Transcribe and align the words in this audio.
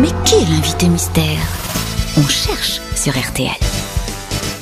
Mais 0.00 0.08
qui 0.24 0.36
est 0.36 0.48
l'invité 0.48 0.88
mystère? 0.88 1.38
On 2.16 2.26
cherche 2.26 2.80
sur 2.96 3.12
RTL. 3.12 3.50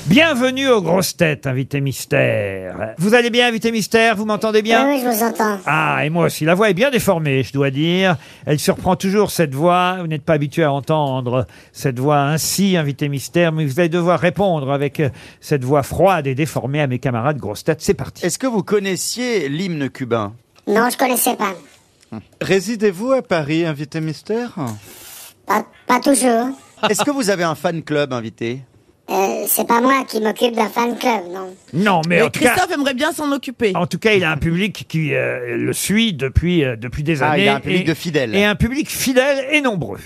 Bienvenue 0.06 0.68
aux 0.68 0.82
grosses 0.82 1.16
têtes, 1.16 1.46
invité 1.46 1.80
mystère. 1.80 2.94
Vous 2.98 3.14
allez 3.14 3.30
bien, 3.30 3.46
invité 3.46 3.70
mystère? 3.70 4.16
Vous 4.16 4.24
m'entendez 4.24 4.62
bien? 4.62 4.84
Oui, 4.84 4.94
oui, 4.96 5.02
je 5.04 5.08
vous 5.08 5.22
entends. 5.22 5.60
Ah, 5.64 6.04
et 6.04 6.10
moi 6.10 6.26
aussi. 6.26 6.44
La 6.44 6.56
voix 6.56 6.70
est 6.70 6.74
bien 6.74 6.90
déformée, 6.90 7.44
je 7.44 7.52
dois 7.52 7.70
dire. 7.70 8.16
Elle 8.46 8.58
surprend 8.58 8.96
toujours 8.96 9.30
cette 9.30 9.54
voix. 9.54 9.98
Vous 10.00 10.08
n'êtes 10.08 10.24
pas 10.24 10.32
habitué 10.32 10.64
à 10.64 10.72
entendre 10.72 11.46
cette 11.72 12.00
voix 12.00 12.22
ainsi, 12.22 12.76
invité 12.76 13.08
mystère, 13.08 13.52
mais 13.52 13.64
vous 13.64 13.78
allez 13.78 13.88
devoir 13.88 14.18
répondre 14.18 14.72
avec 14.72 14.98
euh, 14.98 15.08
cette 15.40 15.62
voix 15.62 15.84
froide 15.84 16.26
et 16.26 16.34
déformée 16.34 16.80
à 16.80 16.88
mes 16.88 16.98
camarades 16.98 17.38
grosses 17.38 17.62
têtes. 17.62 17.80
C'est 17.80 17.94
parti. 17.94 18.26
Est-ce 18.26 18.40
que 18.40 18.48
vous 18.48 18.64
connaissiez 18.64 19.48
l'hymne 19.48 19.88
cubain? 19.88 20.32
Non, 20.66 20.88
je 20.90 20.96
connaissais 20.96 21.36
pas. 21.36 21.54
Résidez-vous 22.40 23.12
à 23.12 23.22
Paris, 23.22 23.64
invité 23.64 24.00
mystère? 24.00 24.54
Pas, 25.48 25.64
pas 25.86 26.00
toujours. 26.00 26.50
Est-ce 26.88 27.02
que 27.02 27.10
vous 27.10 27.30
avez 27.30 27.42
un 27.44 27.54
fan 27.54 27.82
club 27.82 28.12
invité? 28.12 28.60
Euh, 29.10 29.44
c'est 29.46 29.66
pas 29.66 29.80
moi 29.80 30.04
qui 30.06 30.20
m'occupe 30.20 30.54
d'un 30.54 30.68
fan 30.68 30.96
club, 30.98 31.22
non. 31.32 31.54
Non, 31.72 32.02
mais, 32.06 32.20
en 32.20 32.28
tout 32.28 32.40
cas... 32.40 32.50
Christophe 32.50 32.72
aimerait 32.74 32.92
bien 32.94 33.10
s'en 33.12 33.32
occuper. 33.32 33.72
En 33.74 33.86
tout 33.86 33.98
cas, 33.98 34.12
il 34.12 34.22
a 34.22 34.30
un 34.30 34.36
public 34.36 34.84
qui 34.86 35.14
euh, 35.14 35.56
le 35.56 35.72
suit 35.72 36.12
depuis, 36.12 36.62
euh, 36.62 36.76
depuis 36.76 37.02
des 37.02 37.22
Ah, 37.22 37.30
années. 37.30 37.44
il 37.44 37.48
a 37.48 37.54
un 37.56 37.60
public 37.60 37.80
et- 37.80 37.84
de 37.84 37.94
fidèles. 37.94 38.34
Et 38.36 38.44
un 38.44 38.54
public 38.54 38.90
fidèle 38.90 39.46
et 39.50 39.62
nombreux. 39.62 40.00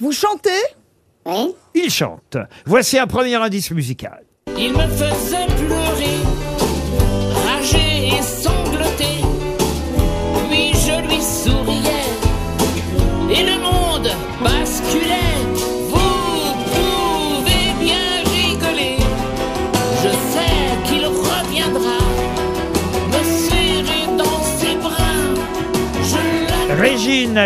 Vous 0.00 0.10
chantez? 0.10 0.50
Oui 1.26 1.54
Il 1.76 1.90
chante. 1.90 2.36
Voici 2.66 2.98
un 2.98 3.06
premier 3.06 3.36
indice 3.36 3.70
musical. 3.70 4.24
Il 4.58 4.72
me 4.72 4.86
faisait 4.88 5.46
pleurer, 5.46 6.18
rager 7.46 8.08
et. 8.08 8.49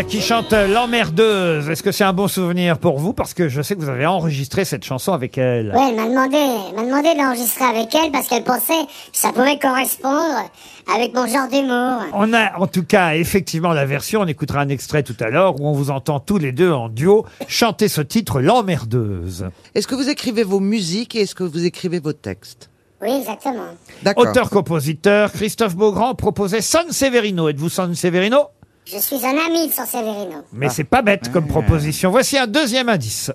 Qui 0.09 0.21
chante 0.21 0.53
L'emmerdeuse. 0.53 1.71
Est-ce 1.71 1.83
que 1.83 1.91
c'est 1.91 2.05
un 2.05 2.13
bon 2.13 2.29
souvenir 2.29 2.77
pour 2.77 2.99
vous? 2.99 3.15
Parce 3.15 3.33
que 3.33 3.49
je 3.49 3.63
sais 3.63 3.75
que 3.75 3.81
vous 3.81 3.89
avez 3.89 4.05
enregistré 4.05 4.67
cette 4.67 4.85
chanson 4.85 5.15
avec 5.15 5.39
elle. 5.39 5.73
Ouais, 5.75 5.89
elle 5.89 5.97
m'a 5.97 6.07
demandé, 6.07 6.37
elle 6.69 6.75
m'a 6.77 6.85
demandé 6.85 7.15
d'enregistrer 7.17 7.65
avec 7.65 7.95
elle 7.95 8.13
parce 8.13 8.29
qu'elle 8.29 8.45
pensait 8.45 8.85
que 8.85 9.19
ça 9.19 9.33
pouvait 9.33 9.59
correspondre 9.59 10.51
avec 10.95 11.15
mon 11.15 11.27
genre 11.27 11.49
d'humour. 11.49 12.03
On 12.13 12.35
a 12.35 12.59
en 12.59 12.67
tout 12.67 12.85
cas 12.85 13.15
effectivement 13.15 13.73
la 13.73 13.87
version, 13.87 14.21
on 14.21 14.27
écoutera 14.27 14.61
un 14.61 14.69
extrait 14.69 15.03
tout 15.03 15.17
à 15.19 15.31
l'heure 15.31 15.59
où 15.59 15.67
on 15.67 15.73
vous 15.73 15.91
entend 15.91 16.21
tous 16.21 16.37
les 16.37 16.53
deux 16.53 16.71
en 16.71 16.91
duo 16.91 17.25
chanter 17.49 17.89
ce 17.89 18.03
titre 18.03 18.43
L'emmerdeuse. 18.43 19.49
Est-ce 19.75 19.87
que 19.87 19.95
vous 19.95 20.11
écrivez 20.11 20.45
vos 20.45 20.61
musiques 20.61 21.17
et 21.17 21.23
est-ce 21.23 21.35
que 21.35 21.43
vous 21.43 21.65
écrivez 21.65 22.01
vos 22.01 22.13
textes? 22.13 22.69
Oui, 23.01 23.13
exactement. 23.13 23.69
D'accord. 24.03 24.27
Auteur-compositeur, 24.29 25.33
Christophe 25.33 25.75
Beaugrand 25.75 26.15
proposait 26.15 26.61
San 26.61 26.91
Severino. 26.91 27.49
Êtes-vous 27.49 27.71
San 27.71 27.95
Severino? 27.95 28.49
Je 28.87 28.99
suis 28.99 29.25
un 29.25 29.37
ami 29.47 29.69
de 29.69 29.73
San 29.73 29.87
Severino. 29.87 30.45
Mais 30.53 30.69
c'est 30.69 30.85
pas 30.85 31.01
bête 31.01 31.33
comme 31.33 31.47
proposition. 31.47 32.11
Voici 32.11 32.37
un 32.37 32.47
deuxième 32.47 32.89
indice. 32.91 33.33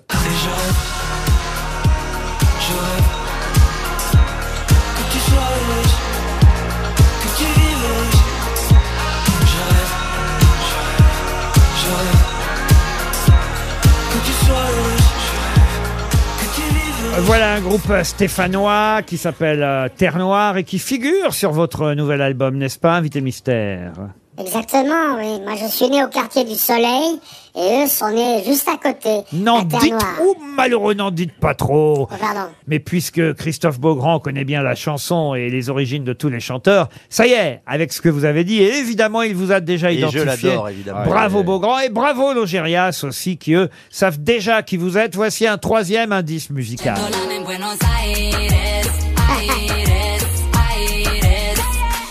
Voilà 17.22 17.54
un 17.54 17.60
groupe 17.60 17.92
stéphanois 18.02 19.02
qui 19.02 19.18
s'appelle 19.18 19.62
euh, 19.62 19.88
Terre 19.94 20.18
Noire 20.18 20.56
et 20.56 20.64
qui 20.64 20.78
figure 20.78 21.34
sur 21.34 21.52
votre 21.52 21.92
nouvel 21.92 22.22
album, 22.22 22.56
n'est-ce 22.56 22.78
pas, 22.78 22.94
Invité 22.94 23.20
Mystère? 23.20 23.92
Exactement, 24.40 25.16
oui. 25.18 25.40
Moi, 25.44 25.54
je 25.60 25.66
suis 25.66 25.88
né 25.88 26.02
au 26.02 26.08
quartier 26.08 26.44
du 26.44 26.54
Soleil 26.54 27.20
et 27.54 27.84
eux 27.84 27.88
sont 27.88 28.10
nés 28.10 28.42
juste 28.46 28.68
à 28.68 28.76
côté. 28.76 29.22
N'en 29.32 29.60
à 29.60 29.64
Terre 29.64 29.80
dites, 29.80 29.90
Noire. 29.92 30.14
ou 30.24 30.34
malheureux, 30.56 30.94
n'en 30.94 31.10
dites 31.10 31.32
pas 31.38 31.54
trop. 31.54 32.08
Oh, 32.10 32.14
pardon. 32.18 32.50
Mais 32.66 32.78
puisque 32.78 33.34
Christophe 33.34 33.78
Beaugrand 33.80 34.18
connaît 34.18 34.44
bien 34.44 34.62
la 34.62 34.74
chanson 34.74 35.34
et 35.34 35.50
les 35.50 35.68
origines 35.68 36.04
de 36.04 36.12
tous 36.12 36.28
les 36.30 36.40
chanteurs, 36.40 36.88
ça 37.08 37.26
y 37.26 37.32
est, 37.32 37.60
avec 37.66 37.92
ce 37.92 38.00
que 38.00 38.08
vous 38.08 38.24
avez 38.24 38.44
dit, 38.44 38.62
et 38.62 38.78
évidemment, 38.78 39.22
il 39.22 39.34
vous 39.34 39.52
a 39.52 39.60
déjà 39.60 39.90
Et 39.92 39.94
je 39.98 39.98
identifié. 40.06 40.50
l'adore, 40.50 40.68
évidemment. 40.70 41.04
Bravo 41.04 41.38
Ouais. 41.38 41.44
Beaugrand 41.44 41.78
et 41.80 41.88
bravo 41.90 42.32
Logérias 42.32 43.00
aussi, 43.04 43.36
qui 43.36 43.54
eux 43.54 43.68
savent 43.90 44.22
déjà 44.22 44.62
qui 44.62 44.76
vous 44.76 44.96
êtes. 44.96 45.16
Voici 45.16 45.46
un 45.46 45.58
troisième 45.58 46.12
indice 46.12 46.50
musical. 46.50 46.96
Centolan 46.96 47.40
en 47.40 47.44
Buenos 47.44 47.78
Aires, 47.82 48.34
Aires, 48.38 48.86
Aires. 49.28 50.26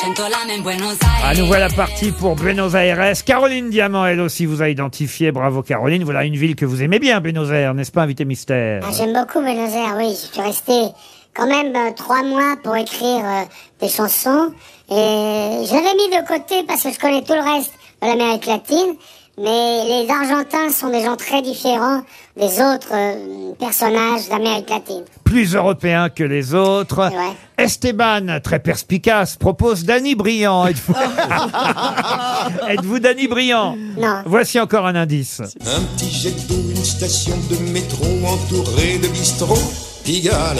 Centolan 0.00 0.48
en 0.58 0.62
Buenos 0.62 0.92
Aires. 0.92 1.24
Ah, 1.24 1.34
nous 1.34 1.46
voilà 1.46 1.68
partis 1.68 2.12
pour 2.12 2.36
Buenos 2.36 2.74
Aires. 2.74 3.12
Caroline 3.24 3.70
Diamant, 3.70 4.06
elle 4.06 4.20
aussi, 4.20 4.46
vous 4.46 4.62
a 4.62 4.68
identifié. 4.68 5.32
Bravo 5.32 5.62
Caroline. 5.62 6.04
Voilà 6.04 6.24
une 6.24 6.36
ville 6.36 6.54
que 6.56 6.66
vous 6.66 6.82
aimez 6.82 6.98
bien, 6.98 7.20
Buenos 7.20 7.50
Aires, 7.50 7.74
n'est-ce 7.74 7.92
pas, 7.92 8.02
invité 8.02 8.24
mystère? 8.24 8.82
Ah, 8.86 8.92
J'aime 8.96 9.12
beaucoup 9.12 9.40
Buenos 9.40 9.72
Aires, 9.74 9.94
oui. 9.96 10.10
Je 10.10 10.32
suis 10.32 10.40
resté 10.42 10.88
quand 11.34 11.46
même 11.48 11.74
euh, 11.74 11.90
trois 11.96 12.22
mois 12.22 12.56
pour 12.62 12.76
écrire 12.76 13.24
euh, 13.24 13.42
des 13.80 13.88
chansons. 13.88 14.52
Et 14.90 14.94
je 14.94 15.72
l'avais 15.74 15.94
mis 15.96 16.10
de 16.10 16.26
côté 16.28 16.62
parce 16.66 16.82
que 16.82 16.92
je 16.92 16.98
connais 16.98 17.22
tout 17.22 17.32
le 17.34 17.40
reste 17.56 17.72
de 18.02 18.06
l'Amérique 18.06 18.46
latine. 18.46 18.94
Mais 19.36 19.84
les 20.04 20.08
Argentins 20.08 20.70
sont 20.70 20.90
des 20.90 21.02
gens 21.02 21.16
très 21.16 21.42
différents 21.42 22.02
des 22.36 22.60
autres 22.60 22.92
euh, 22.92 23.52
personnages 23.58 24.28
d'Amérique 24.28 24.70
latine. 24.70 25.02
Plus 25.24 25.56
européen 25.56 26.08
que 26.08 26.22
les 26.22 26.54
autres. 26.54 27.10
Esteban, 27.58 28.38
très 28.42 28.60
perspicace, 28.60 29.36
propose 29.36 29.84
Danny 29.84 30.14
Briand. 30.14 30.66
Êtes-vous 30.66 30.94
Êtes-vous 32.68 32.98
Danny 33.00 33.26
Briand 33.26 33.76
Non. 33.98 34.22
Voici 34.26 34.60
encore 34.60 34.86
un 34.86 34.94
indice. 34.94 35.40
Un 35.66 35.80
petit 35.96 36.10
jet 36.10 36.46
d'eau, 36.48 36.62
une 36.70 36.84
station 36.84 37.36
de 37.50 37.56
métro 37.72 38.06
entourée 38.26 38.98
de 38.98 39.08
bistrots, 39.08 39.72
Pigalle. 40.04 40.58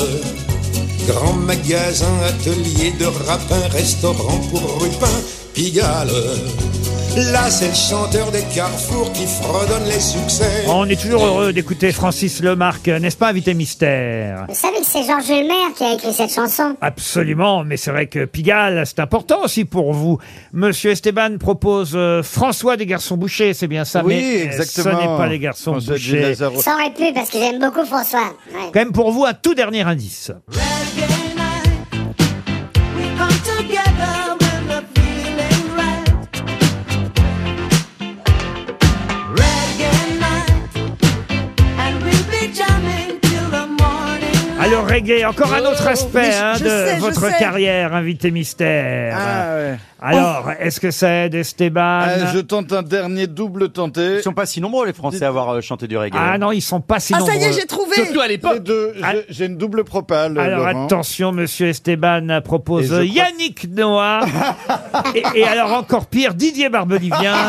Grand 1.06 1.34
magasin, 1.34 2.06
atelier 2.26 2.92
de 2.98 3.06
rapin, 3.06 3.68
restaurant 3.70 4.38
pour 4.50 4.82
rupin, 4.82 5.06
Pigalle. 5.52 6.10
Là, 7.16 7.48
c'est 7.48 7.68
le 7.68 7.74
chanteur 7.74 8.32
des 8.32 8.42
carrefours 8.52 9.12
qui 9.12 9.24
fredonne 9.26 9.84
les 9.84 10.00
succès. 10.00 10.64
On 10.66 10.88
est 10.88 11.00
toujours 11.00 11.24
heureux 11.24 11.52
d'écouter 11.52 11.92
Francis 11.92 12.42
Lemarque, 12.42 12.88
n'est-ce 12.88 13.16
pas, 13.16 13.28
invité 13.28 13.54
mystère? 13.54 14.46
Vous 14.48 14.54
savez 14.54 14.78
que 14.80 14.84
c'est 14.86 15.04
Georges 15.04 15.28
Maire 15.28 15.72
qui 15.76 15.84
a 15.84 15.94
écrit 15.94 16.12
cette 16.12 16.32
chanson 16.32 16.76
Absolument, 16.80 17.62
mais 17.62 17.76
c'est 17.76 17.92
vrai 17.92 18.08
que 18.08 18.24
Pigalle, 18.24 18.82
c'est 18.84 18.98
important 18.98 19.44
aussi 19.44 19.64
pour 19.64 19.92
vous. 19.92 20.18
Monsieur 20.52 20.90
Esteban 20.90 21.38
propose 21.38 21.92
euh, 21.94 22.24
François 22.24 22.76
des 22.76 22.86
Garçons 22.86 23.16
Bouchers, 23.16 23.54
c'est 23.54 23.68
bien 23.68 23.84
ça, 23.84 24.02
Oui, 24.04 24.16
mais 24.16 24.40
euh, 24.40 24.44
exactement. 24.46 25.00
ce 25.00 25.02
n'est 25.06 25.16
pas 25.16 25.28
les 25.28 25.38
Garçons 25.38 25.72
François 25.74 25.94
Bouchers. 25.94 26.34
Ça 26.34 26.74
aurait 26.74 26.90
pu 26.92 27.12
parce 27.14 27.30
que 27.30 27.38
j'aime 27.38 27.60
beaucoup 27.60 27.84
François. 27.86 28.34
Ouais. 28.52 28.70
Quand 28.72 28.80
même 28.80 28.92
pour 28.92 29.12
vous, 29.12 29.24
un 29.24 29.34
tout 29.34 29.54
dernier 29.54 29.82
indice. 29.82 30.32
Reggae 30.48 31.13
Alors 44.84 44.96
reggae, 44.96 45.24
encore 45.26 45.52
un 45.54 45.64
autre 45.64 45.86
aspect 45.86 46.20
mais 46.20 46.32
je- 46.32 46.36
hein, 46.42 46.52
je 46.58 46.64
de 46.64 46.68
sais, 46.68 46.94
je 46.96 47.00
votre 47.00 47.20
sais. 47.30 47.36
carrière, 47.38 47.94
invité 47.94 48.30
mystère. 48.30 49.16
Ah 49.18 49.56
ouais. 49.56 49.78
Alors, 50.06 50.50
est-ce 50.60 50.80
que 50.80 50.90
c'est 50.90 51.30
d'Esteban 51.30 52.00
Ah, 52.04 52.26
je 52.34 52.38
tente 52.40 52.70
un 52.74 52.82
dernier 52.82 53.26
double 53.26 53.70
tenté. 53.70 54.16
Ils 54.18 54.22
sont 54.22 54.34
pas 54.34 54.44
si 54.44 54.60
nombreux 54.60 54.84
les 54.86 54.92
Français 54.92 55.24
à 55.24 55.28
avoir 55.28 55.48
euh, 55.54 55.60
chanté 55.62 55.86
du 55.88 55.96
reggae. 55.96 56.12
Ah 56.14 56.36
non, 56.36 56.52
ils 56.52 56.60
sont 56.60 56.82
pas 56.82 57.00
si 57.00 57.14
Ah, 57.14 57.20
nombreux. 57.20 57.32
ça 57.32 57.38
y 57.38 57.44
est, 57.44 57.52
j'ai 57.54 57.64
trouvé 57.64 57.94
Surtout 57.94 58.20
à 58.20 58.26
Les 58.26 58.34
l'époque. 58.34 58.62
deux, 58.62 58.92
Ah. 59.02 59.12
j'ai- 59.12 59.24
j'ai 59.30 59.44
une 59.46 59.56
double 59.56 59.84
propale. 59.84 60.38
Alors 60.38 60.66
Laurent. 60.66 60.84
attention, 60.84 61.32
monsieur 61.32 61.68
Esteban 61.68 62.40
propose 62.44 62.84
Et 62.84 62.86
je 62.88 62.92
crois- 62.92 63.04
Yannick 63.04 63.66
Noah. 63.74 64.20
et, 65.14 65.22
et 65.38 65.44
alors 65.44 65.72
encore 65.72 66.04
pire, 66.06 66.34
Didier 66.34 66.68
Barbelivien. 66.68 67.34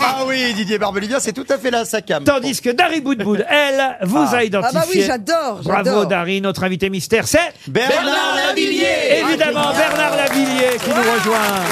Ah 0.00 0.24
oui, 0.26 0.52
Didier 0.54 0.78
Barbelivien, 0.78 1.18
c'est 1.20 1.32
tout 1.32 1.46
à 1.48 1.56
fait 1.58 1.70
là 1.70 1.84
sa 1.84 2.02
cam. 2.02 2.24
Tandis 2.24 2.60
que 2.60 2.70
Dari 2.70 3.00
Boudboud, 3.00 3.46
elle, 3.48 3.96
vous 4.06 4.18
Ah. 4.32 4.36
a 4.38 4.44
identifié. 4.44 4.78
Ah 4.78 4.84
bah 4.84 4.86
oui, 4.92 5.02
j'adore, 5.06 5.60
Bravo 5.62 5.84
j'adore. 5.84 6.06
Dari, 6.06 6.40
notre 6.40 6.64
invité 6.66 6.90
mystère, 6.90 7.26
c'est 7.26 7.54
Bernard 7.68 8.34
Lavillier 8.34 9.22
évidemment 9.22 9.72
Bernard 9.72 10.16
Lavillier 10.16 10.78
qui 10.82 10.90
nous 10.90 10.96
rejoint. 10.96 11.64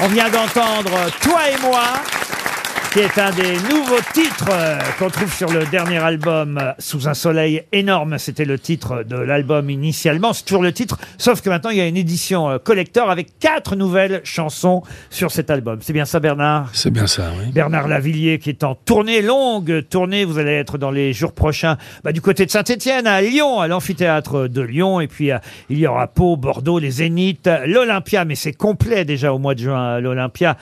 On 0.00 0.08
vient 0.08 0.28
d'entendre 0.28 1.10
Toi 1.20 1.40
et 1.50 1.60
moi. 1.62 1.84
Qui 2.92 2.98
est 2.98 3.18
un 3.18 3.30
des 3.30 3.54
nouveaux 3.70 4.00
titres 4.12 4.50
euh, 4.50 4.78
qu'on 4.98 5.08
trouve 5.08 5.32
sur 5.32 5.50
le 5.50 5.64
dernier 5.64 5.96
album 5.96 6.58
euh, 6.58 6.72
Sous 6.78 7.08
un 7.08 7.14
soleil 7.14 7.62
énorme. 7.72 8.18
C'était 8.18 8.44
le 8.44 8.58
titre 8.58 9.02
de 9.02 9.16
l'album 9.16 9.70
initialement. 9.70 10.34
C'est 10.34 10.44
toujours 10.44 10.62
le 10.62 10.72
titre, 10.72 10.98
sauf 11.16 11.40
que 11.40 11.48
maintenant 11.48 11.70
il 11.70 11.78
y 11.78 11.80
a 11.80 11.86
une 11.86 11.96
édition 11.96 12.50
euh, 12.50 12.58
collector 12.58 13.08
avec 13.10 13.38
quatre 13.38 13.76
nouvelles 13.76 14.20
chansons 14.24 14.82
sur 15.08 15.30
cet 15.30 15.48
album. 15.48 15.78
C'est 15.80 15.94
bien 15.94 16.04
ça, 16.04 16.20
Bernard? 16.20 16.68
C'est 16.74 16.90
bien 16.90 17.06
ça, 17.06 17.30
oui. 17.38 17.50
Bernard 17.52 17.88
Lavillier 17.88 18.38
qui 18.38 18.50
est 18.50 18.62
en 18.62 18.74
tournée, 18.74 19.22
longue 19.22 19.86
tournée. 19.88 20.26
Vous 20.26 20.38
allez 20.38 20.52
être 20.52 20.76
dans 20.76 20.90
les 20.90 21.14
jours 21.14 21.32
prochains 21.32 21.78
bah, 22.04 22.12
du 22.12 22.20
côté 22.20 22.44
de 22.44 22.50
Saint-Etienne, 22.50 23.06
à 23.06 23.22
Lyon, 23.22 23.60
à 23.60 23.68
l'amphithéâtre 23.68 24.48
de 24.48 24.60
Lyon. 24.60 25.00
Et 25.00 25.08
puis 25.08 25.30
il 25.70 25.78
y 25.78 25.86
aura 25.86 26.08
Pau, 26.08 26.36
Bordeaux, 26.36 26.78
les 26.78 26.90
Zéniths, 26.90 27.48
l'Olympia, 27.64 28.26
mais 28.26 28.34
c'est 28.34 28.52
complet 28.52 29.06
déjà 29.06 29.32
au 29.32 29.38
mois 29.38 29.54
de 29.54 29.60
juin, 29.60 29.98
l'Olympia. 29.98 30.58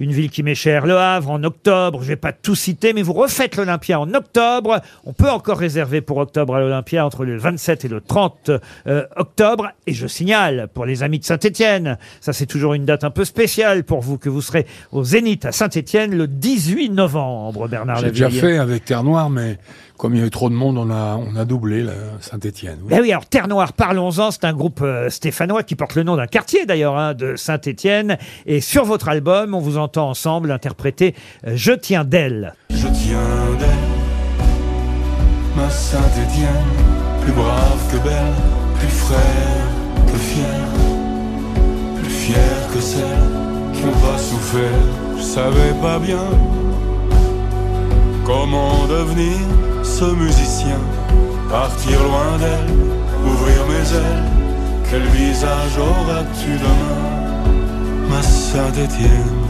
Une 0.00 0.12
ville 0.12 0.30
qui 0.30 0.42
m'est 0.42 0.54
chère, 0.54 0.86
Le 0.86 0.96
Havre, 0.96 1.30
en 1.30 1.44
octobre. 1.44 2.02
Je 2.02 2.08
vais 2.08 2.16
pas 2.16 2.32
tout 2.32 2.54
citer, 2.54 2.94
mais 2.94 3.02
vous 3.02 3.12
refaites 3.12 3.56
l'Olympia 3.56 4.00
en 4.00 4.12
octobre. 4.14 4.80
On 5.04 5.12
peut 5.12 5.28
encore 5.28 5.58
réserver 5.58 6.00
pour 6.00 6.16
octobre 6.16 6.54
à 6.54 6.60
l'Olympia 6.60 7.04
entre 7.04 7.26
le 7.26 7.36
27 7.36 7.84
et 7.84 7.88
le 7.88 8.00
30 8.00 8.50
euh, 8.86 9.04
octobre. 9.16 9.72
Et 9.86 9.92
je 9.92 10.06
signale, 10.06 10.68
pour 10.72 10.86
les 10.86 11.02
amis 11.02 11.18
de 11.18 11.24
Saint-Étienne, 11.24 11.98
ça 12.22 12.32
c'est 12.32 12.46
toujours 12.46 12.72
une 12.72 12.86
date 12.86 13.04
un 13.04 13.10
peu 13.10 13.26
spéciale 13.26 13.84
pour 13.84 14.00
vous, 14.00 14.16
que 14.16 14.30
vous 14.30 14.40
serez 14.40 14.66
au 14.90 15.04
Zénith 15.04 15.44
à 15.44 15.52
Saint-Étienne 15.52 16.16
le 16.16 16.26
18 16.26 16.88
novembre, 16.88 17.68
Bernard 17.68 17.98
J'ai 17.98 18.10
déjà 18.10 18.24
Lavillier. 18.24 18.40
fait 18.40 18.58
avec 18.58 18.86
Terre 18.86 19.04
Noire, 19.04 19.28
mais 19.28 19.58
comme 20.00 20.14
il 20.14 20.20
y 20.20 20.24
a 20.24 20.26
eu 20.26 20.30
trop 20.30 20.48
de 20.48 20.54
monde, 20.54 20.78
on 20.78 20.88
a, 20.90 21.16
on 21.16 21.36
a 21.36 21.44
doublé 21.44 21.82
la 21.82 21.92
Saint-Étienne. 22.20 22.78
Oui. 22.84 22.88
Ben 22.88 23.02
oui, 23.02 23.12
alors 23.12 23.26
Terre 23.26 23.48
Noire, 23.48 23.74
parlons-en, 23.74 24.30
c'est 24.30 24.44
un 24.44 24.54
groupe 24.54 24.80
euh, 24.80 25.10
stéphanois 25.10 25.62
qui 25.62 25.76
porte 25.76 25.94
le 25.94 26.04
nom 26.04 26.16
d'un 26.16 26.26
quartier 26.26 26.64
d'ailleurs, 26.64 26.96
hein, 26.96 27.12
de 27.12 27.36
Saint-Étienne. 27.36 28.16
Et 28.46 28.62
sur 28.62 28.86
votre 28.86 29.10
album, 29.10 29.54
on 29.54 29.58
vous 29.58 29.76
entend 29.76 30.08
ensemble 30.08 30.52
interpréter 30.52 31.14
euh, 31.46 31.52
Je 31.54 31.72
tiens 31.72 32.04
d'elle. 32.04 32.54
Je 32.70 32.86
tiens 32.86 33.18
d'elle, 33.58 33.68
ma 35.54 35.68
Saint-Étienne, 35.68 36.48
plus 37.20 37.32
brave 37.32 37.92
que 37.92 38.02
belle, 38.02 38.34
plus 38.78 38.88
frère 38.88 39.20
que 40.06 40.16
fier, 40.16 40.46
plus 42.00 42.10
fier 42.10 42.68
que 42.72 42.80
celle 42.80 43.04
qui 43.74 43.84
n'a 43.84 43.92
pas 43.92 44.16
souffert. 44.16 44.80
Je 45.18 45.22
savais 45.22 45.74
pas 45.82 45.98
bien 45.98 46.24
comment 48.24 48.86
devenir 48.86 49.69
ce 49.82 50.04
musicien, 50.04 50.78
partir 51.48 52.02
loin 52.02 52.38
d'elle, 52.38 52.74
ouvrir 53.24 53.66
mes 53.66 53.96
ailes. 53.96 54.24
Quel 54.90 55.02
visage 55.02 55.78
auras-tu 55.78 56.50
demain, 56.58 58.08
ma 58.08 58.22
Saint-Étienne? 58.22 59.40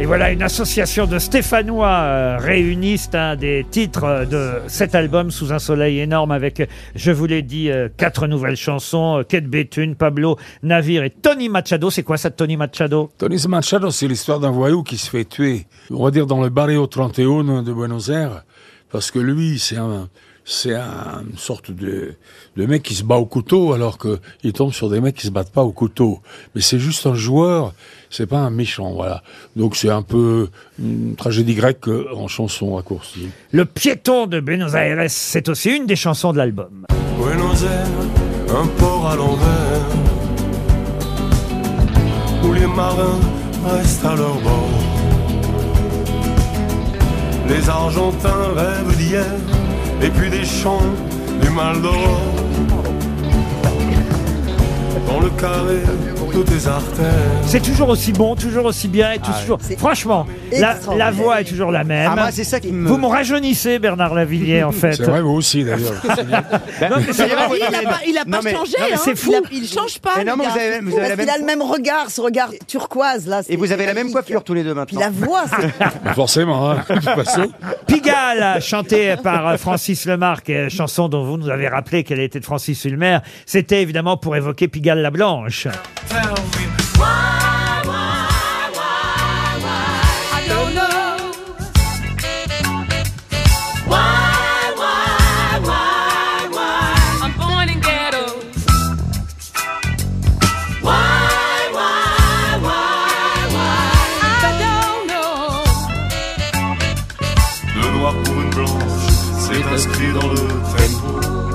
Et 0.00 0.06
voilà 0.06 0.30
une 0.30 0.44
association 0.44 1.06
de 1.06 1.18
Stéphanois 1.18 1.88
euh, 1.88 2.38
réunis, 2.38 2.98
c'est 2.98 3.16
un 3.16 3.34
des 3.34 3.66
titres 3.68 4.04
euh, 4.04 4.24
de 4.24 4.68
cet 4.68 4.94
album 4.94 5.32
Sous 5.32 5.52
un 5.52 5.58
soleil 5.58 5.98
énorme 5.98 6.30
avec, 6.30 6.62
je 6.94 7.10
vous 7.10 7.26
l'ai 7.26 7.42
dit, 7.42 7.68
euh, 7.68 7.88
quatre 7.96 8.28
nouvelles 8.28 8.56
chansons, 8.56 9.18
euh, 9.18 9.22
Kate 9.24 9.46
Bethune, 9.46 9.96
Pablo 9.96 10.36
Navir 10.62 11.02
et 11.02 11.10
Tony 11.10 11.48
Machado. 11.48 11.90
C'est 11.90 12.04
quoi 12.04 12.16
ça, 12.16 12.30
Tony 12.30 12.56
Machado? 12.56 13.10
Tony 13.18 13.42
Machado, 13.48 13.90
c'est 13.90 14.06
l'histoire 14.06 14.38
d'un 14.38 14.52
voyou 14.52 14.84
qui 14.84 14.98
se 14.98 15.10
fait 15.10 15.24
tuer, 15.24 15.66
on 15.90 16.04
va 16.04 16.12
dire 16.12 16.26
dans 16.26 16.40
le 16.40 16.48
barrio 16.48 16.86
31 16.86 17.64
de 17.64 17.72
Buenos 17.72 18.08
Aires, 18.08 18.44
parce 18.90 19.10
que 19.10 19.18
lui, 19.18 19.58
c'est 19.58 19.76
un, 19.76 20.08
c'est 20.44 20.74
un 20.74 21.22
une 21.30 21.38
sorte 21.38 21.70
de, 21.70 22.14
de 22.56 22.66
mec 22.66 22.82
qui 22.82 22.94
se 22.94 23.04
bat 23.04 23.16
au 23.16 23.26
couteau, 23.26 23.72
alors 23.72 23.98
que 23.98 24.18
il 24.42 24.52
tombe 24.52 24.72
sur 24.72 24.88
des 24.88 25.00
mecs 25.00 25.14
qui 25.14 25.26
se 25.26 25.32
battent 25.32 25.52
pas 25.52 25.62
au 25.62 25.72
couteau. 25.72 26.20
Mais 26.54 26.60
c'est 26.60 26.78
juste 26.78 27.06
un 27.06 27.14
joueur, 27.14 27.74
c'est 28.10 28.26
pas 28.26 28.38
un 28.38 28.50
méchant, 28.50 28.92
voilà. 28.92 29.22
Donc 29.56 29.76
c'est 29.76 29.90
un 29.90 30.02
peu 30.02 30.48
une 30.78 31.14
tragédie 31.16 31.54
grecque 31.54 31.88
euh, 31.88 32.06
en 32.14 32.28
chanson 32.28 32.74
raccourcie. 32.74 33.28
Le 33.52 33.64
piéton 33.64 34.26
de 34.26 34.40
Buenos 34.40 34.74
Aires, 34.74 35.04
c'est 35.08 35.48
aussi 35.48 35.76
une 35.76 35.86
des 35.86 35.96
chansons 35.96 36.32
de 36.32 36.38
l'album. 36.38 36.86
Buenos 37.18 37.62
Aires, 37.62 38.56
un 38.56 38.66
port 38.78 39.06
à 39.06 39.16
l'envers, 39.16 39.86
où 42.44 42.52
les 42.54 42.66
marins 42.66 43.20
restent 43.64 44.04
à 44.04 44.16
leur 44.16 44.40
bord. 44.40 44.87
Les 47.48 47.68
Argentins 47.68 48.52
rêvent 48.54 48.96
d'hier, 48.96 49.24
et 50.02 50.10
puis 50.10 50.28
des 50.30 50.44
chants 50.44 50.82
du 51.40 51.48
mal 51.50 51.80
d'or. 51.80 52.20
Dans 55.06 55.20
le 55.20 55.30
carré. 55.30 56.17
C'est 57.46 57.62
toujours 57.62 57.88
aussi 57.88 58.12
bon, 58.12 58.34
toujours 58.36 58.66
aussi 58.66 58.88
bien 58.88 59.12
et 59.12 59.18
toujours. 59.18 59.58
Franchement, 59.78 60.26
la, 60.52 60.76
la 60.96 61.10
voix 61.10 61.40
est 61.40 61.44
toujours 61.44 61.70
la 61.70 61.84
même. 61.84 62.10
Ah, 62.12 62.16
moi, 62.16 62.30
c'est 62.30 62.44
ça 62.44 62.60
qui 62.60 62.72
me- 62.72 62.88
Vous 62.88 62.98
me 62.98 63.06
rajeunissez, 63.06 63.78
Bernard 63.78 64.14
Lavillier, 64.14 64.62
en 64.62 64.72
fait. 64.72 64.92
C'est 64.94 65.04
vrai, 65.04 65.22
vous 65.22 65.30
aussi 65.32 65.64
d'ailleurs. 65.64 65.92
Non, 66.08 66.96
mais 67.06 67.12
c'est 67.12 67.26
vrai. 67.26 67.46
Il 67.56 67.62
a 67.74 67.82
pas, 67.90 67.98
il 68.06 68.18
a 68.18 68.24
pas 68.24 68.40
changé, 68.50 68.72
mais 68.78 68.94
hein. 68.94 69.00
c'est 69.02 69.16
fou. 69.16 69.32
Il, 69.32 69.36
a- 69.36 69.40
il 69.52 69.68
change 69.68 69.98
pas. 69.98 70.12
Mais 70.18 70.24
non, 70.24 70.32
le 70.32 70.38
mais 70.38 70.44
gars. 70.44 70.50
vous 70.50 70.58
avez- 70.58 70.80
vous 70.80 70.90
C'est 70.92 71.00
avez 71.00 71.08
la 71.08 71.16
parce 71.16 71.18
qu'il 71.18 71.26
même- 71.26 71.34
a 71.34 71.38
le 71.38 71.58
même 71.58 71.62
regard, 71.62 72.10
ce 72.10 72.20
regard 72.20 72.50
turquoise 72.66 73.26
là. 73.26 73.40
Et 73.48 73.56
vous 73.56 73.72
avez 73.72 73.86
la 73.86 73.94
même 73.94 74.10
coiffure 74.12 74.44
tous 74.44 74.54
les 74.54 74.62
deux 74.64 74.74
Puis 74.86 74.96
maintenant. 74.96 75.00
la 75.00 75.10
voix, 75.26 75.44
c'est 75.48 76.14
Forcément, 76.14 76.70
hein. 76.70 76.78
Pigalle, 77.86 78.60
chanté 78.62 79.14
par 79.22 79.48
euh, 79.48 79.56
Francis 79.56 80.04
Lemarque, 80.06 80.50
euh, 80.50 80.68
chanson 80.68 81.08
dont 81.08 81.24
vous 81.24 81.36
nous 81.38 81.48
avez 81.48 81.68
rappelé 81.68 82.04
qu'elle 82.04 82.20
était 82.20 82.40
de 82.40 82.44
Francis 82.44 82.84
Ulmer. 82.84 83.18
C'était 83.46 83.82
évidemment 83.82 84.16
pour 84.16 84.36
évoquer 84.36 84.68
Pigalle 84.68 85.00
la 85.00 85.10
Blanche. 85.10 85.66
Tell 86.08 86.34
me 86.34 86.64
I 90.32 90.40
don't 90.48 90.72
know. 90.74 91.16
Why, 93.86 94.72
why, 94.80 95.60
why, 95.68 96.48
why? 96.56 96.94
I'm 97.22 97.32
born 97.38 97.68
in 97.68 97.80
ghetto. 97.80 98.24
Why, 100.80 101.70
why, 101.76 102.58
why, 102.64 103.36
why? 103.54 103.90
I 104.22 104.50
don't 104.64 105.02
know. 105.10 105.64
Le 107.76 107.88
noir 107.98 108.14
pour 108.24 108.36
une 108.42 108.50
blanche, 108.50 108.70
c'est 109.38 109.62
inscrit 109.74 110.12
dans 110.12 110.28
le 110.28 110.36
tempo. 110.36 111.10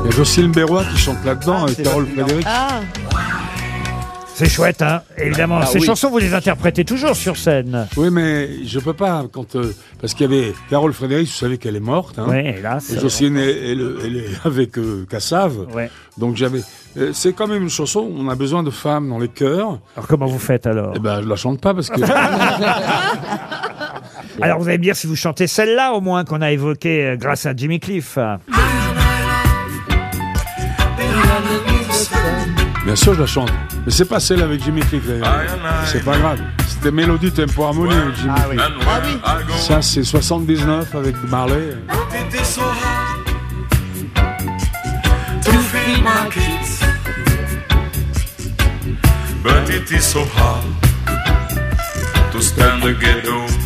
Il 0.06 0.12
y 0.12 0.14
a 0.14 0.16
Jocelyne 0.18 0.52
Berroy 0.52 0.84
qui 0.92 0.98
chante 0.98 1.24
là-dedans 1.26 1.64
avec 1.64 1.78
c'est 1.78 1.84
Carole. 1.84 2.06
Frédéric. 2.08 2.46
Ah, 2.48 2.82
C'est 4.44 4.50
chouette, 4.50 4.82
hein 4.82 5.02
Évidemment, 5.18 5.60
Ah 5.62 5.66
ces 5.66 5.80
oui. 5.80 5.86
chansons, 5.86 6.10
vous 6.10 6.18
les 6.18 6.34
interprétez 6.34 6.84
toujours 6.84 7.16
sur 7.16 7.38
scène. 7.38 7.88
Oui, 7.96 8.10
mais 8.12 8.66
je 8.66 8.80
peux 8.80 8.94
pas 8.94 9.24
quand 9.32 9.56
euh, 9.56 9.74
parce 10.02 10.14
qu'il 10.14 10.30
y 10.30 10.34
avait 10.36 10.54
Carole 10.70 10.92
Frédéric, 10.94 11.28
vous 11.28 11.34
savez 11.34 11.58
qu'elle 11.58 11.76
est 11.76 11.80
morte. 11.80 12.20
Hein. 12.20 12.26
Oui, 12.28 12.38
hélas. 12.40 12.90
Et 12.92 13.00
Jocelyne, 13.00 13.38
elle, 13.38 13.50
elle- 13.50 13.96
elle 14.06 14.18
est 14.18 14.30
avec 14.46 14.78
euh, 14.78 15.06
Cassave. 15.10 15.68
Ouais. 15.74 15.90
Donc 16.18 16.36
j'avais. 16.36 16.62
euh, 16.98 17.12
c'est 17.14 17.34
quand 17.34 17.48
même 17.48 17.64
une 17.64 17.70
chanson. 17.70 18.02
où 18.02 18.14
On 18.18 18.28
a 18.30 18.36
besoin 18.36 18.64
de 18.64 18.70
femmes 18.72 19.10
dans 19.10 19.20
les 19.20 19.30
chœurs. 19.30 19.80
Alors 19.96 20.08
comment 20.08 20.26
vous 20.26 20.40
faites 20.40 20.68
alors? 20.68 20.94
Eh 20.96 21.00
ben, 21.00 21.22
je 21.22 21.28
la 21.30 21.36
chante 21.38 21.62
pas 21.62 21.74
parce 21.74 21.90
que. 21.90 22.02
Alors 24.42 24.60
vous 24.60 24.68
allez 24.68 24.78
me 24.80 24.84
dire 24.84 24.96
si 24.96 25.08
vous 25.08 25.16
chantez 25.16 25.48
celle-là 25.48 25.94
au 25.94 26.02
moins 26.02 26.26
qu'on 26.26 26.42
a 26.42 26.52
évoquée 26.52 27.06
euh, 27.06 27.16
grâce 27.16 27.46
à 27.46 27.56
Jimmy 27.56 27.80
Cliff. 27.80 28.18
Bien 32.86 32.96
sûr, 32.96 33.14
je 33.14 33.22
la 33.22 33.28
chante. 33.28 33.52
Mais 33.86 33.92
c'est 33.92 34.06
pas 34.06 34.20
celle 34.20 34.42
avec 34.42 34.64
Jimmy 34.64 34.82
Cliff 34.82 35.06
d'ailleurs. 35.06 35.36
C'est 35.86 36.04
pas 36.04 36.18
grave. 36.18 36.40
C'était 36.68 36.92
Mélodie 36.92 37.32
Tempo 37.32 37.64
Harmonie 37.64 37.94
avec 37.96 38.16
Jimmy 38.16 38.34
Ah 38.36 38.46
oui. 38.50 38.58
Ah 39.24 39.38
oui. 39.38 39.54
Ça, 39.58 39.82
c'est 39.82 40.04
79 40.04 40.96
avec 40.96 41.16
Marley. 41.30 41.78
T'étais 42.10 42.44
so 42.44 42.62
hard 42.62 43.26
to 45.44 45.52
feed 45.52 46.04
my 46.04 46.30
kids. 46.32 46.80
But 49.44 49.70
it 49.70 49.92
is 49.92 50.02
so 50.06 50.22
hard 50.36 50.64
to 52.32 52.42
stand 52.42 52.82
the 52.84 52.94
ghetto. 52.94 53.63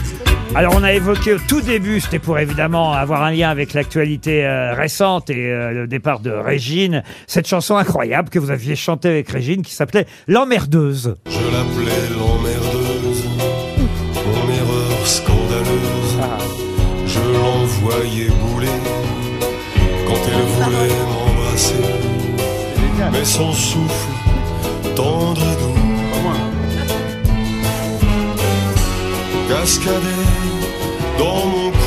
Alors 0.58 0.74
on 0.76 0.82
a 0.82 0.92
évoqué 0.92 1.34
au 1.34 1.38
tout 1.38 1.62
début, 1.62 2.02
c'était 2.02 2.18
pour 2.18 2.40
évidemment 2.40 2.92
avoir 2.92 3.22
un 3.22 3.30
lien 3.30 3.52
avec 3.52 3.76
l'actualité 3.76 4.44
euh, 4.44 4.74
récente 4.74 5.30
et 5.30 5.52
euh, 5.52 5.72
le 5.72 5.86
départ 5.86 6.20
de 6.20 6.32
Régine, 6.32 7.04
cette 7.28 7.48
chanson 7.48 7.76
incroyable 7.76 8.30
que 8.30 8.40
vous 8.40 8.50
aviez 8.50 8.76
chantée 8.76 9.08
avec 9.08 9.30
Régine 9.30 9.62
qui 9.62 9.76
s'appelait 9.76 10.08
L'emmerdeuse. 10.28 11.14
Je 11.28 11.38
l'appelais 11.38 12.10
l'emmerdeuse, 12.10 13.26
mon 14.16 14.52
erreur 14.52 15.06
scandaleuse. 15.06 16.18
Je 17.06 17.20
l'envoyais 17.20 18.30
bouler 18.30 18.68
quand 20.08 20.20
elle 20.26 20.42
voulait 20.42 20.96
m'embrasser. 21.06 21.76
Mais 23.12 23.26
son 23.26 23.54
souffle 23.54 24.10
tendre 24.96 25.40
et 25.40 25.62
doux 25.62 25.77
cascadait 29.50 30.26
dans 31.20 31.46
mon 31.46 31.72
cou. 31.72 31.78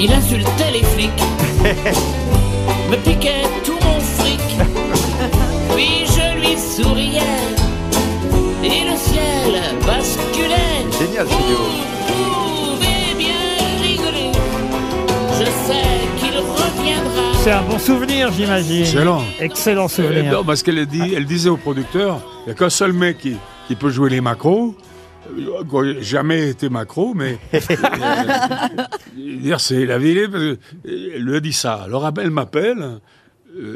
Il 0.00 0.12
insultait 0.12 0.70
les 0.72 0.82
flics, 0.82 1.22
me 2.90 2.96
piquait 2.96 3.44
tout 3.64 3.78
mon 3.84 4.00
fric, 4.00 4.40
puis 5.74 6.04
je 6.06 6.38
lui 6.40 6.56
souriais, 6.58 7.20
et 8.64 8.90
le 8.90 8.96
ciel 8.96 9.62
basculait 9.86 10.82
génial 10.98 11.26
ce 11.28 11.46
duo. 11.46 11.58
Vous 12.08 12.76
pouvez 12.76 13.14
bien 13.16 13.80
rigoler. 13.80 14.32
Je 15.38 15.44
sais 15.44 16.18
qu'il 16.18 16.36
reviendra. 16.36 17.32
C'est 17.44 17.52
un 17.52 17.62
bon 17.62 17.78
souvenir, 17.78 18.32
j'imagine. 18.32 18.82
Excellent. 18.82 19.22
Excellent 19.38 19.84
Euh, 19.84 19.88
souvenir. 19.88 20.32
non, 20.32 20.44
parce 20.44 20.64
qu'elle 20.64 20.84
dit, 20.86 21.14
elle 21.16 21.26
disait 21.26 21.48
au 21.50 21.56
producteur, 21.56 22.20
il 22.40 22.46
n'y 22.46 22.52
a 22.52 22.54
qu'un 22.56 22.70
seul 22.70 22.92
mec 22.92 23.18
qui, 23.18 23.36
qui 23.68 23.74
peut 23.76 23.90
jouer 23.90 24.10
les 24.10 24.20
macros. 24.20 24.74
Euh, 25.38 25.84
j'ai 25.94 26.02
jamais 26.02 26.48
été 26.50 26.68
macro, 26.68 27.14
mais 27.14 27.38
euh, 27.54 27.60
c'est 29.58 29.86
la 29.86 29.98
parce 30.28 30.42
que, 30.42 30.56
euh, 30.88 31.12
Elle 31.14 31.22
lui 31.22 31.36
a 31.36 31.40
dit 31.40 31.52
ça. 31.52 31.74
Alors 31.74 32.10
elle 32.20 32.30
m'appelle 32.30 33.00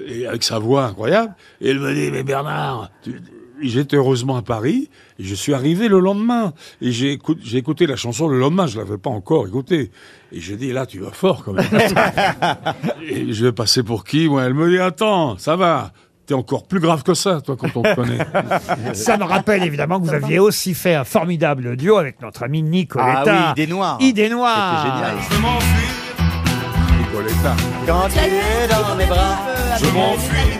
et 0.08 0.26
avec 0.26 0.42
sa 0.42 0.58
voix 0.58 0.86
incroyable 0.86 1.34
et 1.60 1.68
elle 1.70 1.78
me 1.78 1.92
dit 1.94 2.10
mais 2.10 2.22
Bernard, 2.22 2.90
tu- 3.02 3.20
j'étais 3.62 3.96
heureusement 3.96 4.36
à 4.36 4.42
Paris 4.42 4.88
et 5.18 5.22
je 5.24 5.34
suis 5.34 5.52
arrivé 5.54 5.88
le 5.88 6.00
lendemain 6.00 6.52
et 6.80 6.90
j'ai 6.92 7.12
écouté, 7.12 7.40
j'ai 7.44 7.58
écouté 7.58 7.86
la 7.86 7.96
chanson 7.96 8.26
le 8.26 8.38
lendemain. 8.38 8.66
Je 8.66 8.78
l'avais 8.78 8.98
pas 8.98 9.10
encore 9.10 9.46
écoutée 9.46 9.90
et 10.32 10.40
je 10.40 10.54
dis 10.54 10.72
là 10.72 10.84
tu 10.86 10.98
vas 11.00 11.10
fort 11.12 11.44
quand 11.44 11.52
même. 11.52 11.66
et 13.08 13.32
je 13.32 13.44
vais 13.44 13.52
passer 13.52 13.82
pour 13.82 14.04
qui? 14.04 14.24
Elle 14.40 14.54
me 14.54 14.68
dit 14.70 14.78
attends, 14.78 15.38
ça 15.38 15.56
va. 15.56 15.92
T'es 16.26 16.34
encore 16.34 16.64
plus 16.66 16.80
grave 16.80 17.04
que 17.04 17.14
ça, 17.14 17.40
toi, 17.40 17.56
quand 17.56 17.68
on 17.76 17.82
te 17.82 17.94
connaît. 17.94 18.18
Ça 18.94 19.16
me 19.16 19.22
rappelle 19.22 19.62
évidemment 19.62 20.00
que 20.00 20.06
vous 20.06 20.14
aviez 20.14 20.40
aussi 20.40 20.74
fait 20.74 20.94
un 20.96 21.04
formidable 21.04 21.76
duo 21.76 21.98
avec 21.98 22.20
notre 22.20 22.42
ami 22.42 22.62
Nicoletta. 22.62 23.22
Ah 23.26 23.52
oui, 23.56 23.62
Idée 23.62 23.72
Noire. 23.72 23.96
Idée 24.00 24.28
Noire. 24.28 24.82
C'était 24.82 24.92
génial. 24.96 25.16
Je 25.30 25.36
m'enfuis, 25.38 26.98
Nicoletta. 26.98 27.54
Quand 27.86 28.08
tu 28.08 28.18
es 28.18 28.66
dans 28.68 28.94
mes 28.96 29.06
bras, 29.06 29.38
je 29.80 29.86
m'enfuis, 29.86 30.58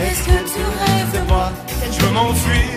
Est-ce 0.00 0.22
que 0.24 0.30
tu 0.32 0.62
rêves 0.80 1.22
de 1.22 1.28
moi, 1.28 1.52
je 1.92 2.06
m'enfuis, 2.06 2.70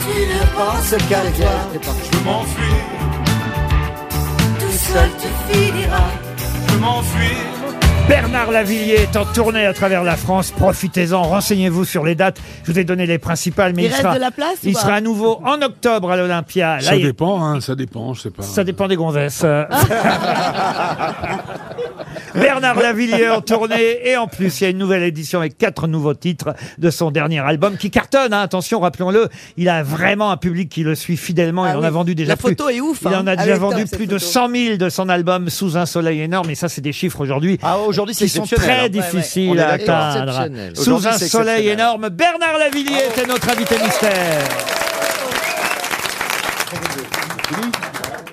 Tu 0.00 0.20
ne 0.26 0.56
penses 0.56 0.90
pense 0.90 1.08
qu'à 1.08 1.20
toi. 1.20 1.90
je 2.12 2.18
m'enfuis, 2.24 2.80
tout 4.58 4.72
seul 4.72 5.10
tu 5.20 5.52
finiras. 5.52 6.10
je 6.68 6.76
m'enfuis. 6.78 7.53
Bernard 8.14 8.52
Lavillier 8.52 8.94
est 8.94 9.16
en 9.16 9.24
tournée 9.24 9.66
à 9.66 9.74
travers 9.74 10.04
la 10.04 10.14
France. 10.16 10.52
Profitez-en, 10.52 11.20
renseignez-vous 11.22 11.84
sur 11.84 12.04
les 12.04 12.14
dates. 12.14 12.40
Je 12.62 12.70
vous 12.70 12.78
ai 12.78 12.84
donné 12.84 13.06
les 13.06 13.18
principales, 13.18 13.72
mais 13.74 13.82
Il 13.82 13.86
il, 13.86 13.88
reste 13.90 14.02
sera, 14.02 14.14
de 14.14 14.20
la 14.20 14.30
place 14.30 14.54
ou 14.62 14.68
il 14.68 14.74
pas 14.74 14.80
sera 14.82 14.92
à 14.94 15.00
nouveau 15.00 15.40
en 15.44 15.60
octobre 15.60 16.12
à 16.12 16.16
l'Olympia. 16.16 16.76
Là, 16.76 16.80
Ça 16.80 16.94
il- 16.94 17.02
dépend, 17.02 17.42
hein, 17.44 17.60
ça 17.60 17.74
dépend, 17.74 18.14
je 18.14 18.20
sais 18.22 18.30
pas. 18.30 18.44
ça 18.44 18.62
dépend 18.62 18.86
des 18.86 18.94
gonzesses. 18.94 19.44
Bernard 22.36 22.76
Lavillier 22.80 23.28
en 23.30 23.40
tournée 23.40 24.08
et 24.08 24.16
en 24.16 24.26
plus 24.28 24.60
il 24.60 24.64
y 24.64 24.66
a 24.66 24.70
une 24.70 24.78
nouvelle 24.78 25.02
édition 25.04 25.38
avec 25.40 25.56
quatre 25.58 25.86
nouveaux 25.86 26.14
titres 26.14 26.54
de 26.78 26.90
son 26.90 27.10
dernier 27.12 27.38
album 27.40 27.76
qui 27.76 27.90
cartonne. 27.90 28.32
hein. 28.32 28.40
Attention, 28.42 28.80
rappelons-le, 28.80 29.28
il 29.56 29.68
a 29.68 29.82
vraiment 29.84 30.30
un 30.32 30.36
public 30.36 30.68
qui 30.68 30.82
le 30.84 30.94
suit 30.96 31.16
fidèlement. 31.16 31.64
Il 31.66 31.70
Ah 31.72 31.78
en 31.78 31.80
oui. 31.80 31.86
a 31.86 31.90
vendu 31.90 32.14
déjà 32.14 32.30
La 32.32 32.36
plus. 32.36 32.50
photo 32.50 32.68
est 32.68 32.80
ouf, 32.80 33.00
Il 33.02 33.08
hein. 33.08 33.20
en 33.22 33.26
a 33.26 33.32
Elle 33.32 33.38
déjà 33.38 33.50
est 33.50 33.58
top, 33.58 33.70
vendu 33.70 33.82
cette 33.86 33.96
plus 33.96 34.06
de 34.06 34.18
photo. 34.18 34.30
100 34.32 34.48
000 34.50 34.76
de 34.76 34.88
son 34.88 35.08
album 35.08 35.48
Sous 35.48 35.76
un 35.76 35.86
soleil 35.86 36.20
énorme. 36.20 36.50
Et 36.50 36.54
ça, 36.54 36.68
c'est 36.68 36.80
des 36.80 36.92
chiffres 36.92 37.20
aujourd'hui 37.20 37.58
Ah, 37.62 37.76
aujourd'hui, 38.04 38.14
c'est 38.14 38.24
qui 38.26 38.30
sont 38.30 38.42
exceptionnel. 38.44 38.76
très 38.76 38.86
hein. 38.86 38.88
difficiles 38.88 39.50
On 39.50 39.56
est 39.56 39.60
à 39.60 39.78
d'accord. 39.78 39.94
atteindre. 39.94 40.30
Exceptionnel. 40.32 40.76
Sous 40.76 40.80
Aujourd'hui, 40.82 41.08
un 41.08 41.12
c'est 41.12 41.28
soleil 41.28 41.68
exceptionnel. 41.68 41.72
énorme, 41.72 42.08
Bernard 42.10 42.58
Lavillier 42.58 43.04
était 43.10 43.26
notre 43.26 43.50
invité 43.50 43.78
mystère. 43.82 44.73